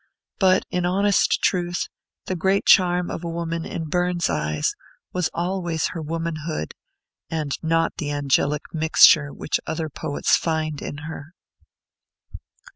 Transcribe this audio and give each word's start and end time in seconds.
But, 0.39 0.63
in 0.71 0.83
honest 0.83 1.41
truth, 1.43 1.87
the 2.25 2.35
great 2.35 2.65
charm 2.65 3.11
of 3.11 3.23
a 3.23 3.29
woman, 3.29 3.65
in 3.67 3.87
Burns's 3.87 4.31
eyes, 4.31 4.73
was 5.13 5.29
always 5.31 5.89
her 5.89 6.01
womanhood, 6.01 6.73
and 7.29 7.51
not 7.61 7.97
the 7.97 8.09
angelic 8.09 8.63
mixture 8.73 9.31
which 9.31 9.59
other 9.67 9.89
poets 9.89 10.35
find 10.35 10.81
in 10.81 11.01
her. 11.07 11.35